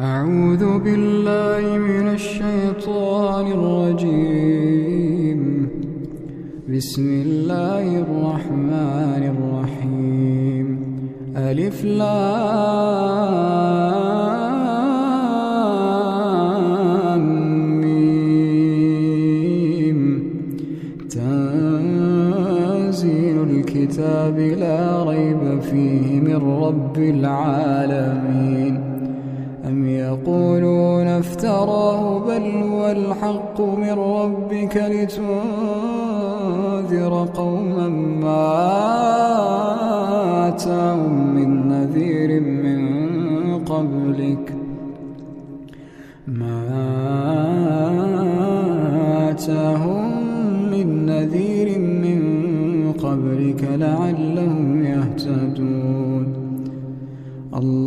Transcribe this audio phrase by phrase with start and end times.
[0.00, 5.68] أعوذ بالله من الشيطان الرجيم.
[6.76, 10.66] بسم الله الرحمن الرحيم.
[11.36, 12.06] ألف لام
[17.80, 20.00] ميم.
[21.10, 28.05] تنزيل الكتاب لا ريب فيه من رب العالمين.
[34.66, 35.26] ربك لتنذر
[37.34, 38.75] قوما ما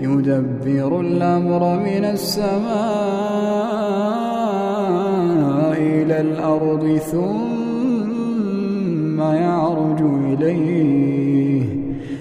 [0.00, 2.56] يدبر الأمر من السماء
[5.72, 7.26] إلى الأرض ثم
[9.20, 11.62] يعرج إليه.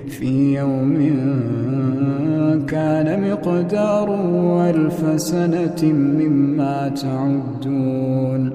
[0.08, 0.96] في يوم
[2.68, 8.52] كان مقداره ألف سنة مما تعدون.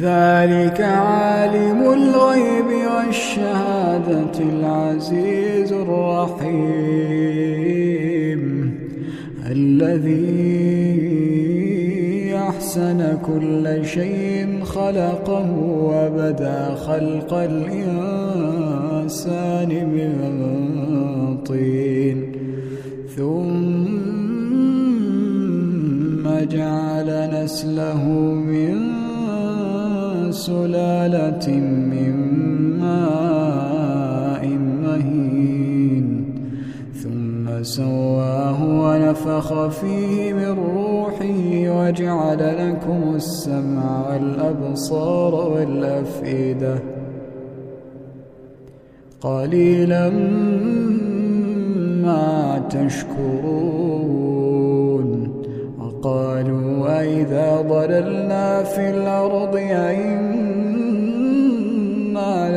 [0.00, 6.97] ذلك عالم الغيب والشهادة العزيز الرحيم.
[9.58, 10.38] الذي
[12.36, 15.50] أحسن كل شيء خلقه
[15.90, 18.38] وبدا خلق الإنسان
[19.96, 20.12] من
[21.46, 22.18] طين.
[23.16, 23.58] ثم
[26.54, 28.02] جعل نسله
[28.52, 28.74] من
[30.30, 31.46] سلالة
[31.92, 32.14] من
[32.80, 34.42] ماء
[34.84, 36.06] مهين.
[37.02, 38.07] ثم سواه
[39.08, 46.78] ونفخ فيه من روحه وجعل لكم السمع والأبصار والأفئدة
[49.20, 50.10] قليلا
[52.02, 54.08] ما تشكرون
[55.80, 60.68] وقالوا أئذا ضللنا في الأرض أئنا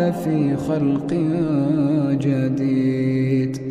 [0.09, 1.13] لفي خلق
[2.19, 3.70] جديد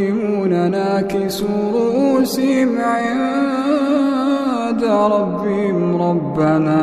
[0.67, 6.01] ناكسوا رؤوسهم عند ربهم.
[6.01, 6.81] ربنا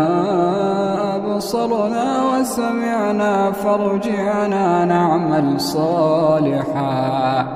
[1.17, 7.47] أبصرنا وسمعنا فارجعنا نعمل صالحا.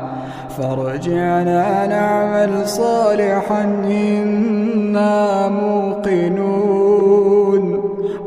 [0.59, 7.03] فارجعنا نعمل صالحا إنا موقنون.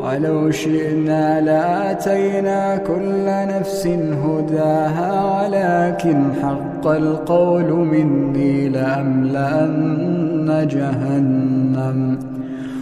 [0.06, 3.88] ولو شئنا لآتينا كل نفس
[4.24, 10.08] هداها ولكن حق القول مني لأملأن
[10.72, 12.20] جهنم.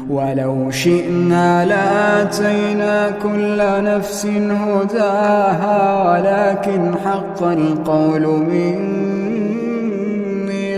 [0.09, 9.59] ولو شئنا لآتينا كل نفس هداها ولكن حق القول مني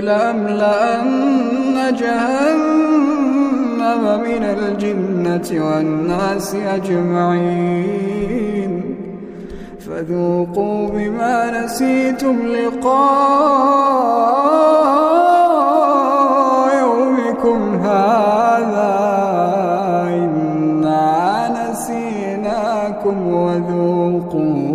[0.02, 1.16] لأملأن
[2.00, 2.75] جهنم.
[3.98, 8.16] من الجنة والناس أجمعين.
[9.80, 13.56] فذوقوا بما نسيتم لقاء
[16.80, 18.96] يومكم هذا.
[20.08, 24.66] إنا نسيناكم وذوقوا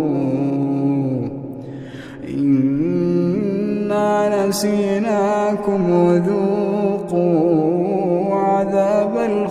[2.29, 4.09] إنا
[4.47, 6.40] نسيناكم وذوقوا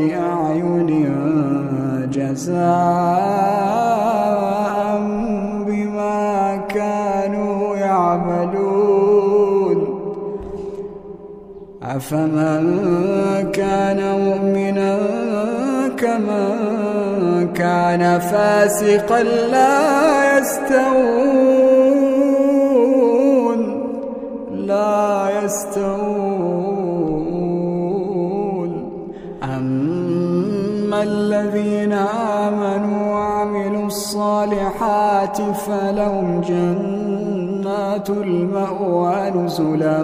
[0.00, 0.90] أعين
[2.12, 2.62] جزاء
[5.66, 9.22] بما كانوا يعملون.
[11.82, 12.64] أفمن
[13.52, 14.98] كان مؤمنا
[15.96, 21.41] كمن كان فاسقا لا يستوون.
[35.40, 40.02] فلهم جنات المأوى نزلا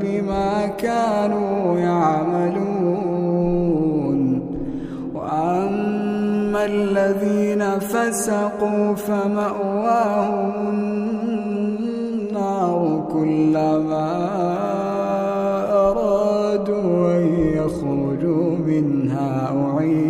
[0.00, 3.38] بما كانوا يعملون.
[5.14, 10.52] وأما الذين فسقوا فمأواهم
[12.28, 12.80] النار
[13.12, 14.12] كلما
[15.72, 17.24] أرادوا أن
[17.56, 20.07] يخرجوا منها أعيدوا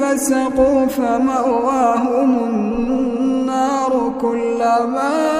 [0.00, 5.39] فسقوا فمأواهم النار كلما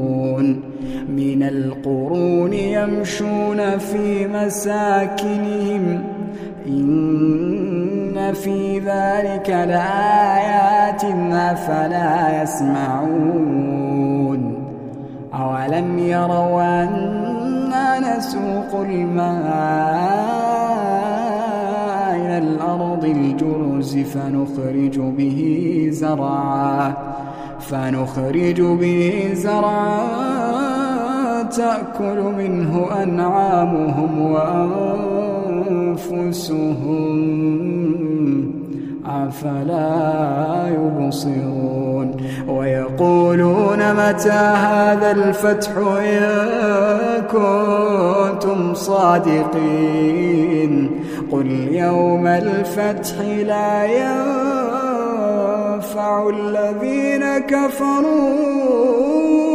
[1.09, 6.03] من القرون يمشون في مساكنهم.
[6.67, 13.61] إن في ذلك لآيات أفلا يسمعون.
[15.33, 20.31] أولم يروا أنا نسوق الماء
[22.15, 26.93] إلى الأرض الجرز فنخرج به زرعا.
[27.69, 30.01] فنخرج به زرعا
[31.43, 35.31] تأكل منه أنعامهم وأنفسهم.
[39.05, 42.15] أفلا يبصرون.
[42.47, 46.21] ويقولون متى هذا الفتح إن
[47.31, 50.41] كنتم صادقين؟
[51.31, 54.60] قل يوم الفتح لا ينفع
[56.29, 59.50] الذين كفروا